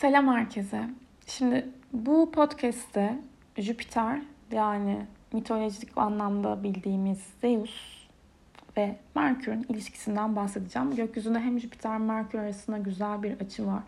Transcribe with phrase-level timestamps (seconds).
[0.00, 0.90] Selam herkese.
[1.26, 3.18] Şimdi bu podcast'te
[3.58, 4.20] Jüpiter
[4.52, 8.06] yani mitolojik anlamda bildiğimiz Zeus
[8.76, 10.96] ve Merkür'ün ilişkisinden bahsedeceğim.
[10.96, 13.82] Gökyüzünde hem Jüpiter Merkür arasında güzel bir açı var.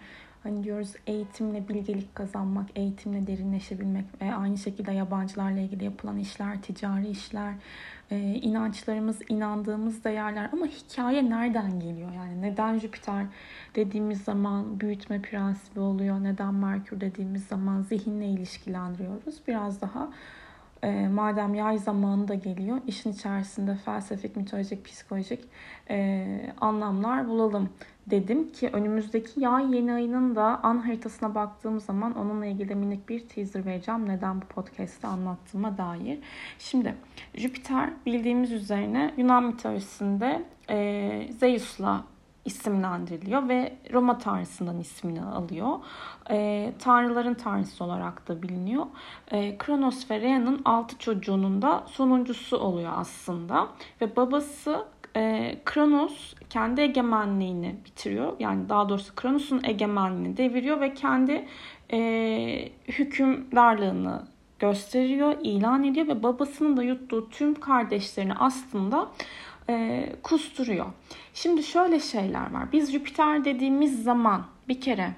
[0.48, 7.08] Hani diyoruz eğitimle bilgelik kazanmak, eğitimle derinleşebilmek ve aynı şekilde yabancılarla ilgili yapılan işler, ticari
[7.08, 7.54] işler,
[8.10, 12.12] e, inançlarımız, inandığımız değerler ama hikaye nereden geliyor?
[12.12, 13.26] Yani neden Jüpiter
[13.74, 19.40] dediğimiz zaman büyütme prensibi oluyor, neden Merkür dediğimiz zaman zihinle ilişkilendiriyoruz.
[19.48, 20.08] Biraz daha
[20.82, 25.44] e, madem yay zamanı da geliyor, işin içerisinde felsefik, mitolojik, psikolojik
[25.90, 27.68] e, anlamlar bulalım
[28.10, 33.28] dedim ki önümüzdeki yay yeni ayının da an haritasına baktığım zaman onunla ilgili minik bir
[33.28, 34.08] teaser vereceğim.
[34.08, 36.18] Neden bu podcast'te anlattığıma dair.
[36.58, 36.94] Şimdi
[37.34, 42.04] Jüpiter bildiğimiz üzerine Yunan mitolojisinde e, Zeus'la
[42.44, 45.78] isimlendiriliyor ve Roma tanrısından ismini alıyor.
[46.30, 48.86] E, tanrıların tanrısı olarak da biliniyor.
[49.30, 53.68] E, Kronos ve Rhea'nın altı çocuğunun da sonuncusu oluyor aslında.
[54.00, 54.84] Ve babası
[55.16, 58.32] e, Kronos kendi egemenliğini bitiriyor.
[58.38, 61.46] Yani daha doğrusu Kronos'un egemenliğini deviriyor ve kendi
[61.92, 64.26] e, hükümdarlığını
[64.58, 69.08] gösteriyor, ilan ediyor ve babasının da yuttuğu tüm kardeşlerini aslında
[69.68, 70.86] e, kusturuyor.
[71.34, 72.72] Şimdi şöyle şeyler var.
[72.72, 75.14] Biz Jüpiter dediğimiz zaman bir kere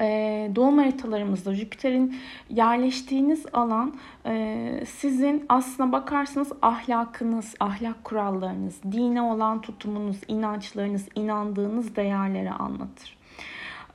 [0.00, 2.16] e, doğum haritalarımızda Jüpiter'in
[2.50, 3.94] yerleştiğiniz alan
[4.26, 13.16] e, sizin aslına bakarsanız ahlakınız, ahlak kurallarınız, dine olan tutumunuz, inançlarınız, inandığınız değerleri anlatır.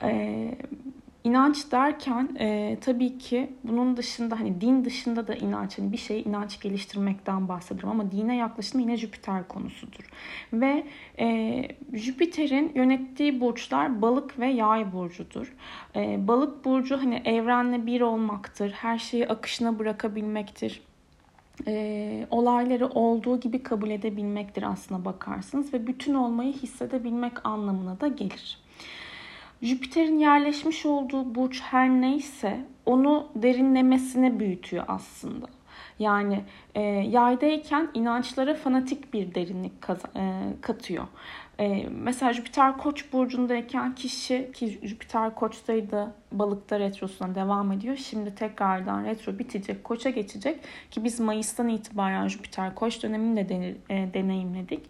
[0.02, 0.54] E,
[1.24, 6.20] İnanç derken e, tabii ki bunun dışında hani din dışında da inanç hani bir şey
[6.20, 10.10] inanç geliştirmekten bahsediyorum ama dine yaklaşım yine Jüpiter konusudur.
[10.52, 10.86] Ve
[11.18, 15.54] e, Jüpiter'in yönettiği burçlar balık ve yay burcudur.
[15.96, 18.70] E, balık burcu hani evrenle bir olmaktır.
[18.70, 20.82] Her şeyi akışına bırakabilmektir
[21.66, 28.61] e, olayları olduğu gibi kabul edebilmektir aslına bakarsınız ve bütün olmayı hissedebilmek anlamına da gelir.
[29.62, 35.46] Jüpiter'in yerleşmiş olduğu burç her neyse onu derinlemesine büyütüyor aslında.
[35.98, 39.72] Yani e, yaydayken inançlara fanatik bir derinlik
[40.16, 41.04] e, katıyor.
[41.60, 47.96] E, mesela Jüpiter Koç burcundayken kişi ki Jüpiter Koç'taydı balıkta retrosuna devam ediyor.
[47.96, 53.76] Şimdi tekrardan retro bitecek, Koç'a geçecek ki biz Mayıs'tan itibaren Jüpiter Koç dönemini de denir,
[53.90, 54.80] e, deneyimledik.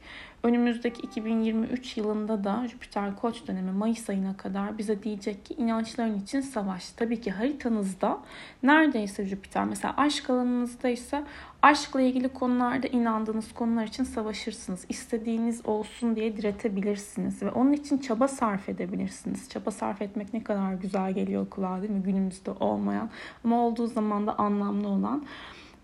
[0.42, 6.40] Önümüzdeki 2023 yılında da Jüpiter Koç dönemi Mayıs ayına kadar bize diyecek ki inançların için
[6.40, 6.90] savaş.
[6.90, 8.18] Tabii ki haritanızda
[8.62, 11.24] neredeyse Jüpiter mesela aşk alanınızda ise
[11.62, 14.86] aşkla ilgili konularda inandığınız konular için savaşırsınız.
[14.88, 19.48] İstediğiniz olsun diye diretebilirsiniz ve onun için çaba sarf edebilirsiniz.
[19.48, 22.02] Çaba sarf etmek ne kadar güzel geliyor kulağa değil mi?
[22.02, 23.10] Günümüzde olmayan
[23.44, 25.24] ama olduğu zaman da anlamlı olan.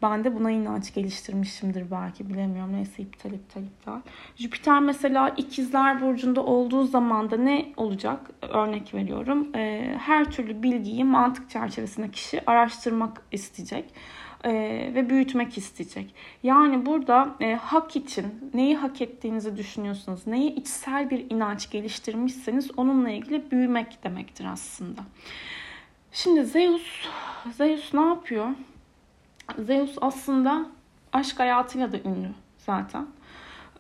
[0.03, 2.73] Ben de buna inanç geliştirmişimdir belki bilemiyorum.
[2.73, 4.01] Neyse iptal iptal iptal.
[4.37, 8.31] Jüpiter mesela ikizler burcunda olduğu zaman da ne olacak?
[8.43, 9.49] Örnek veriyorum.
[9.55, 13.85] Ee, her türlü bilgiyi mantık çerçevesinde kişi araştırmak isteyecek.
[14.45, 14.53] E,
[14.95, 16.15] ve büyütmek isteyecek.
[16.43, 23.11] Yani burada e, hak için neyi hak ettiğinizi düşünüyorsunuz, neyi içsel bir inanç geliştirmişseniz onunla
[23.11, 25.01] ilgili büyümek demektir aslında.
[26.13, 27.07] Şimdi Zeus,
[27.53, 28.47] Zeus ne yapıyor?
[29.57, 30.67] Zeus aslında
[31.13, 33.07] aşk hayatıyla da ünlü zaten.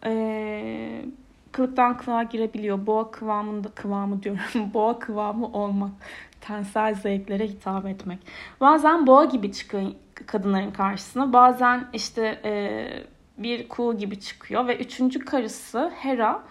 [0.05, 1.05] Ee,
[1.53, 2.87] kılıktan kılığa girebiliyor.
[2.87, 4.41] Boğa kıvamında kıvamı diyorum.
[4.75, 5.91] boğa kıvamı olmak.
[6.41, 8.19] Tensel zevklere hitap etmek.
[8.61, 9.93] Bazen boğa gibi çıkıyor
[10.27, 11.33] kadınların karşısına.
[11.33, 12.85] Bazen işte e,
[13.39, 16.43] bir kuğu gibi çıkıyor ve üçüncü karısı Hera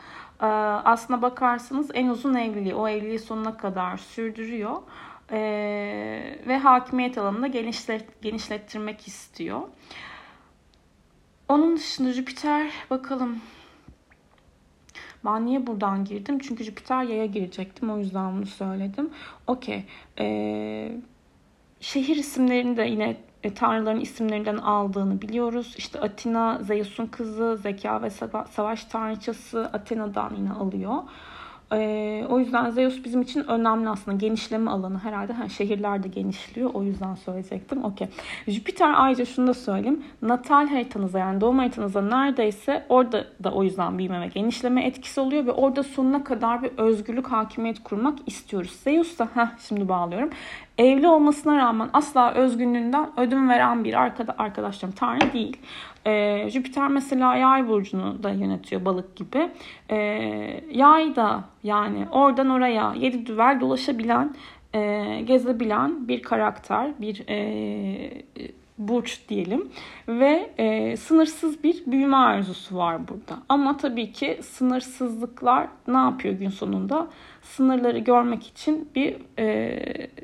[0.41, 0.45] e,
[0.85, 2.75] aslına bakarsanız en uzun evliliği.
[2.75, 4.81] O evliliği sonuna kadar sürdürüyor
[5.31, 5.39] e,
[6.47, 9.61] ve hakimiyet alanını genişlet, genişlettirmek istiyor.
[11.49, 13.41] Onun dışında Jüpiter bakalım
[15.25, 16.39] ben niye buradan girdim?
[16.39, 17.89] Çünkü Jüpiter yaya girecektim.
[17.89, 19.09] O yüzden bunu söyledim.
[19.47, 19.85] Okey.
[20.19, 20.91] Ee,
[21.79, 25.75] şehir isimlerini de yine e, tanrıların isimlerinden aldığını biliyoruz.
[25.77, 28.09] İşte Atina Zeus'un kızı, zeka ve
[28.51, 30.95] savaş tanrıçası Athena'dan yine alıyor.
[31.73, 34.17] Ee, o yüzden Zeus bizim için önemli aslında.
[34.17, 35.33] Genişleme alanı herhalde.
[35.33, 36.69] Ha, şehirler de genişliyor.
[36.73, 37.83] O yüzden söyleyecektim.
[37.83, 38.07] Okey.
[38.47, 40.03] Jüpiter ayrıca şunu da söyleyeyim.
[40.21, 45.45] Natal haritanıza yani doğum haritanıza neredeyse orada da o yüzden büyüme ve genişleme etkisi oluyor
[45.45, 48.71] ve orada sonuna kadar bir özgürlük hakimiyet kurmak istiyoruz.
[48.83, 50.29] Zeus da heh, şimdi bağlıyorum.
[50.77, 55.57] Evli olmasına rağmen asla özgünlüğünden ödün veren bir arkada, arkadaşlarım tanrı değil.
[56.07, 59.49] Ee, Jüpiter mesela yay burcunu da yönetiyor balık gibi.
[59.89, 64.35] Ee, yay da yani oradan oraya yedi düvel dolaşabilen
[64.73, 67.37] e, gezebilen bir karakter, bir e,
[68.77, 69.69] burç diyelim
[70.07, 73.39] ve e, sınırsız bir büyüme arzusu var burada.
[73.49, 77.07] Ama tabii ki sınırsızlıklar ne yapıyor gün sonunda?
[77.41, 79.79] Sınırları görmek için bir e,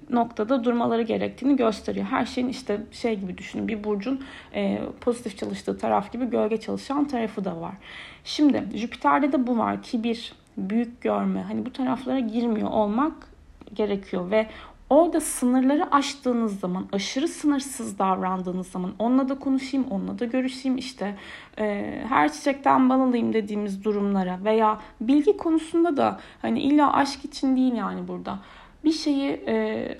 [0.09, 2.05] noktada durmaları gerektiğini gösteriyor.
[2.05, 4.23] Her şeyin işte şey gibi düşünün bir burcun
[4.55, 7.73] e, pozitif çalıştığı taraf gibi gölge çalışan tarafı da var.
[8.23, 13.13] Şimdi Jüpiter'de de bu var ki bir büyük görme hani bu taraflara girmiyor olmak
[13.73, 14.47] gerekiyor ve
[14.93, 21.15] Orada sınırları aştığınız zaman, aşırı sınırsız davrandığınız zaman onunla da konuşayım, onunla da görüşeyim işte
[21.59, 27.55] e, her çiçekten bal alayım dediğimiz durumlara veya bilgi konusunda da hani illa aşk için
[27.55, 28.39] değil yani burada.
[28.83, 29.97] Bir şeyi e,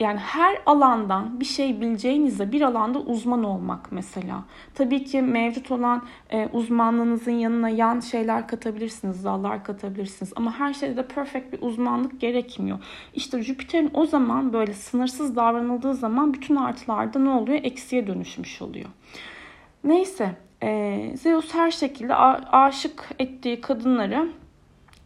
[0.00, 4.44] yani her alandan bir şey bileceğinizde bir alanda uzman olmak mesela.
[4.74, 10.32] Tabii ki mevcut olan e, uzmanlığınızın yanına yan şeyler katabilirsiniz, dallar katabilirsiniz.
[10.36, 12.78] Ama her şeyde de perfect bir uzmanlık gerekmiyor.
[13.14, 17.60] İşte Jüpiter'in o zaman böyle sınırsız davranıldığı zaman bütün artılarda ne oluyor?
[17.62, 18.88] Eksiye dönüşmüş oluyor.
[19.84, 22.14] Neyse e, Zeus her şekilde
[22.52, 24.28] aşık ettiği kadınları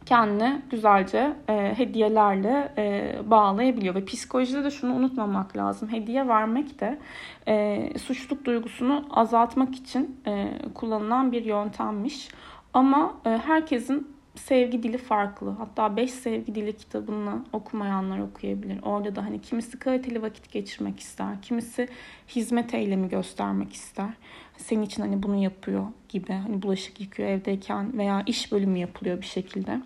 [0.05, 3.95] kendini güzelce e, hediyelerle e, bağlayabiliyor.
[3.95, 5.89] Ve psikolojide de şunu unutmamak lazım.
[5.89, 6.99] Hediye vermek de
[7.47, 12.29] e, suçluluk duygusunu azaltmak için e, kullanılan bir yöntemmiş.
[12.73, 15.49] Ama e, herkesin sevgi dili farklı.
[15.49, 18.79] Hatta 5 sevgi dili kitabını okumayanlar okuyabilir.
[18.83, 21.41] Orada da hani kimisi kaliteli vakit geçirmek ister.
[21.41, 21.87] Kimisi
[22.27, 24.09] hizmet eylemi göstermek ister.
[24.57, 26.33] Senin için hani bunu yapıyor gibi.
[26.33, 29.81] Hani bulaşık yıkıyor evdeyken veya iş bölümü yapılıyor bir şekilde.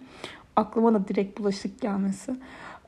[0.55, 2.35] Aklıma da direkt bulaşık gelmesi.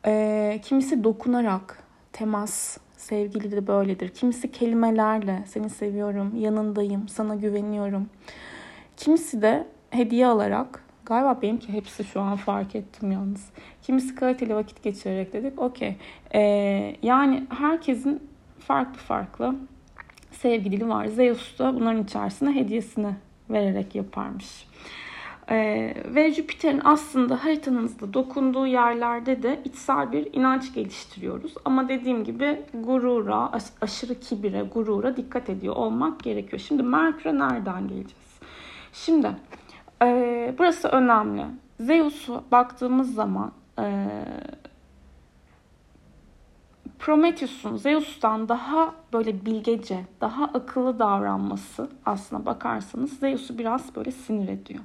[0.05, 1.83] Ee, kimisi dokunarak
[2.13, 4.09] temas, sevgili de böyledir.
[4.09, 8.09] Kimisi kelimelerle seni seviyorum, yanındayım, sana güveniyorum.
[8.97, 13.49] Kimisi de hediye alarak Galiba benimki hepsi şu an fark ettim yalnız.
[13.81, 15.59] Kimisi kaliteli vakit geçirerek dedik.
[15.59, 15.97] Okey.
[16.33, 18.29] Ee, yani herkesin
[18.59, 19.55] farklı farklı
[20.41, 21.05] sevgi dili var.
[21.05, 23.15] Zeus da bunların içerisine hediyesini
[23.49, 24.67] vererek yaparmış.
[25.49, 31.53] Ee, ve Jüpiter'in aslında haritanızda dokunduğu yerlerde de içsel bir inanç geliştiriyoruz.
[31.65, 33.51] Ama dediğim gibi gurura,
[33.81, 36.59] aşırı kibire, gurura dikkat ediyor olmak gerekiyor.
[36.67, 38.39] Şimdi Merkür'e nereden geleceğiz?
[38.93, 39.31] Şimdi
[40.01, 41.45] e, burası önemli.
[41.79, 44.07] Zeus'u baktığımız zaman e,
[47.01, 54.79] Prometheus'un Zeus'tan daha böyle bilgece, daha akıllı davranması aslına bakarsanız Zeus'u biraz böyle sinir ediyor.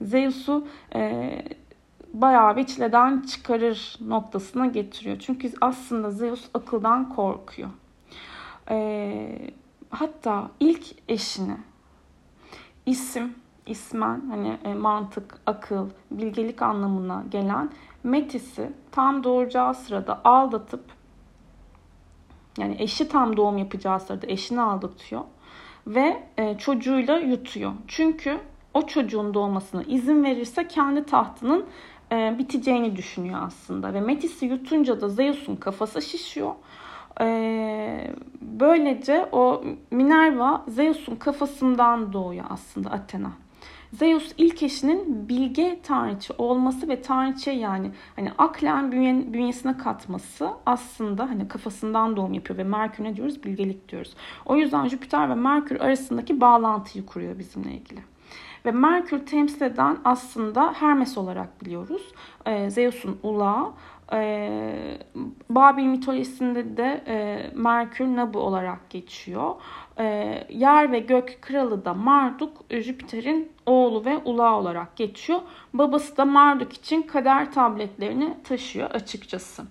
[0.00, 1.30] Zeus'u e,
[2.12, 5.18] bayağı bir çileden çıkarır noktasına getiriyor.
[5.18, 7.70] Çünkü aslında Zeus akıldan korkuyor.
[8.70, 9.52] E,
[9.90, 11.56] hatta ilk eşini
[12.86, 13.34] isim,
[13.66, 17.70] ismen hani e, mantık, akıl, bilgelik anlamına gelen
[18.04, 20.97] Metis'i tam doğuracağı sırada aldatıp
[22.58, 25.22] yani eşi tam doğum yapacağı sırada eşini aldatıyor
[25.86, 27.72] ve e, çocuğuyla yutuyor.
[27.88, 28.38] Çünkü
[28.74, 31.66] o çocuğun doğmasına izin verirse kendi tahtının
[32.12, 33.94] e, biteceğini düşünüyor aslında.
[33.94, 36.52] Ve Metis'i yutunca da Zeus'un kafası şişiyor.
[37.20, 43.32] E, böylece o Minerva Zeus'un kafasından doğuyor aslında Athena.
[43.92, 51.30] Zeus ilk eşinin bilge tanrıçı olması ve tanrıçı yani hani aklen bünye, bünyesine katması aslında
[51.30, 53.44] hani kafasından doğum yapıyor ve Merkür ne diyoruz?
[53.44, 54.14] Bilgelik diyoruz.
[54.46, 58.00] O yüzden Jüpiter ve Merkür arasındaki bağlantıyı kuruyor bizimle ilgili.
[58.64, 62.12] Ve Merkür temsil eden aslında Hermes olarak biliyoruz.
[62.46, 63.72] Ee, Zeus'un ulağı.
[64.12, 64.98] Ee,
[65.50, 69.54] Babil mitolojisinde de e, Merkür Nabu olarak geçiyor.
[69.98, 75.40] Ee, yer ve gök kralı da Marduk, Jüpiter'in oğlu ve ulağı olarak geçiyor.
[75.74, 79.62] Babası da Marduk için kader tabletlerini taşıyor açıkçası.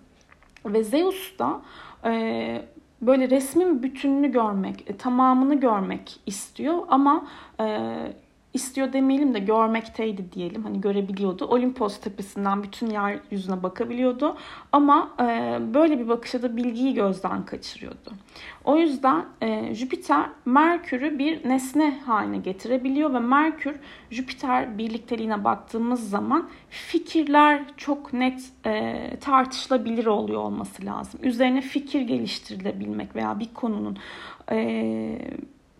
[0.65, 1.61] Ve Zeus da
[2.05, 2.65] e,
[3.01, 7.27] böyle resmin bütününü görmek, e, tamamını görmek istiyor ama
[7.59, 7.87] e,
[8.53, 10.63] istiyor demeyelim de görmekteydi diyelim.
[10.63, 11.45] Hani görebiliyordu.
[11.45, 14.37] Olimpos tepesinden bütün yeryüzüne bakabiliyordu.
[14.71, 18.13] Ama e, böyle bir bakışa da bilgiyi gözden kaçırıyordu.
[18.65, 23.75] O yüzden e, Jüpiter Merkür'ü bir nesne haline getirebiliyor ve Merkür
[24.11, 31.19] Jüpiter birlikteliğine baktığımız zaman fikirler çok net e, tartışılabilir oluyor olması lazım.
[31.23, 33.97] Üzerine fikir geliştirilebilmek veya bir konunun
[34.51, 35.19] e,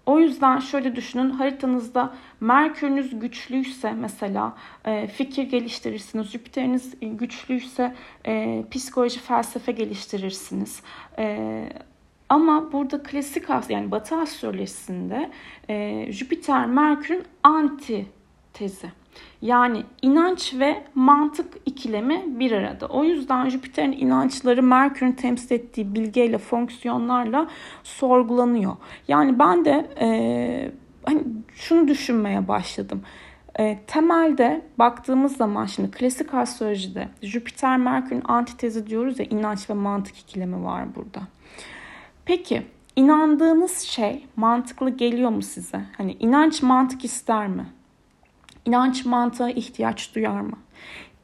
[0.08, 6.32] o yüzden şöyle düşünün haritanızda Merkür'ünüz güçlüyse mesela e, fikir geliştirirsiniz.
[6.32, 7.96] Jüpiter'iniz güçlüyse
[8.26, 10.82] e, psikoloji felsefe geliştirirsiniz.
[11.18, 11.70] E,
[12.30, 15.32] ama burada klasik yani Batı astrolojisinde
[15.70, 18.06] e, Jüpiter Merkür'ün anti
[18.54, 18.92] tezi.
[19.42, 22.86] Yani inanç ve mantık ikilemi bir arada.
[22.88, 27.48] O yüzden Jüpiter'in inançları Merkür'ün temsil ettiği bilgeyle, fonksiyonlarla
[27.84, 28.76] sorgulanıyor.
[29.08, 30.72] Yani ben de e,
[31.06, 31.24] hani
[31.56, 33.02] şunu düşünmeye başladım.
[33.60, 40.18] E, temelde baktığımız zaman şimdi klasik astrolojide Jüpiter Merkür'ün antitezi diyoruz ya inanç ve mantık
[40.18, 41.22] ikilemi var burada.
[42.26, 42.64] Peki
[42.96, 45.82] inandığınız şey mantıklı geliyor mu size?
[45.98, 47.66] Hani inanç mantık ister mi?
[48.68, 50.58] İnanç mantığa ihtiyaç duyar mı?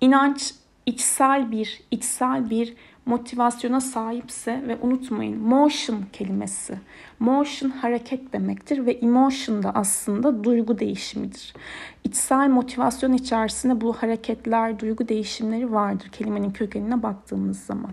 [0.02, 0.54] İnanç
[0.86, 2.74] içsel bir, içsel bir
[3.06, 6.80] motivasyona sahipse ve unutmayın motion kelimesi.
[7.20, 11.54] Motion hareket demektir ve emotion da aslında duygu değişimidir.
[12.04, 17.92] İçsel motivasyon içerisinde bu hareketler, duygu değişimleri vardır kelimenin kökenine baktığımız zaman.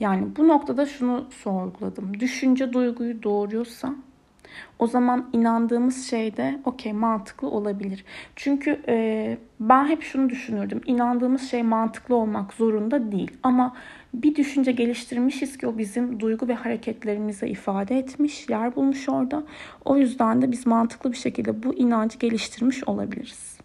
[0.00, 2.20] Yani bu noktada şunu sorguladım.
[2.20, 3.94] Düşünce duyguyu doğuruyorsa
[4.78, 8.04] o zaman inandığımız şey de okey mantıklı olabilir.
[8.36, 10.80] Çünkü e, ben hep şunu düşünürdüm.
[10.86, 13.30] İnandığımız şey mantıklı olmak zorunda değil.
[13.42, 13.76] Ama
[14.14, 19.42] bir düşünce geliştirmişiz ki o bizim duygu ve hareketlerimize ifade etmiş, yer bulmuş orada.
[19.84, 23.58] O yüzden de biz mantıklı bir şekilde bu inancı geliştirmiş olabiliriz.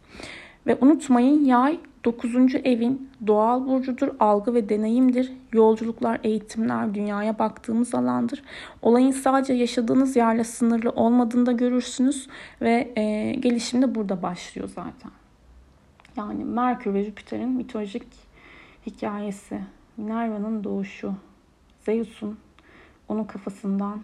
[0.67, 2.55] Ve unutmayın yay 9.
[2.63, 5.31] evin doğal burcudur, algı ve deneyimdir.
[5.53, 8.43] Yolculuklar, eğitimler, dünyaya baktığımız alandır.
[8.81, 12.27] Olayın sadece yaşadığınız yerle sınırlı olmadığını da görürsünüz
[12.61, 15.11] ve e, gelişim de burada başlıyor zaten.
[16.17, 18.07] Yani Merkür ve Jüpiter'in mitolojik
[18.85, 19.61] hikayesi,
[19.97, 21.13] Minerva'nın doğuşu,
[21.85, 22.37] Zeus'un
[23.09, 24.01] onun kafasından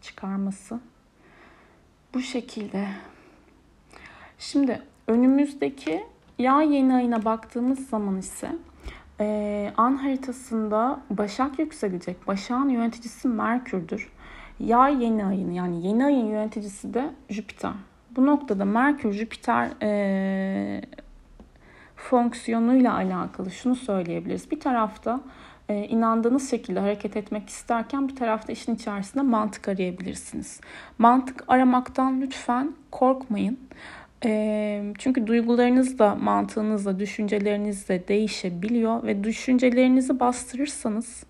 [0.00, 0.80] çıkarması
[2.14, 2.88] bu şekilde.
[4.38, 8.56] Şimdi önümüzdeki yay yeni ayına baktığımız zaman ise
[9.20, 12.26] e, an haritasında Başak yükselecek.
[12.26, 14.12] Başak'ın yöneticisi Merkür'dür.
[14.60, 17.72] Yay yeni ayını yani yeni ayın yöneticisi de Jüpiter.
[18.16, 20.82] Bu noktada Merkür Jüpiter e,
[21.96, 24.50] fonksiyonuyla alakalı şunu söyleyebiliriz.
[24.50, 25.20] Bir tarafta
[25.68, 30.60] e, inandığınız şekilde hareket etmek isterken bir tarafta işin içerisinde mantık arayabilirsiniz.
[30.98, 33.58] Mantık aramaktan lütfen korkmayın.
[34.98, 41.24] Çünkü duygularınız da mantığınız da düşünceleriniz de değişebiliyor ve düşüncelerinizi bastırırsanız,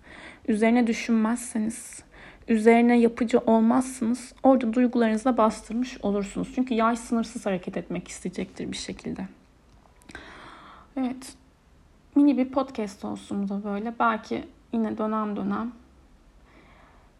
[0.47, 2.03] üzerine düşünmezseniz,
[2.47, 6.51] üzerine yapıcı olmazsınız orada duygularınızı da bastırmış olursunuz.
[6.55, 9.27] Çünkü yay sınırsız hareket etmek isteyecektir bir şekilde.
[10.97, 11.33] Evet.
[12.15, 13.93] Mini bir podcast olsun da böyle.
[13.99, 15.71] Belki yine dönem dönem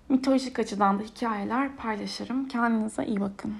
[0.09, 2.47] mitolojik açıdan da hikayeler paylaşırım.
[2.47, 3.53] Kendinize iyi bakın.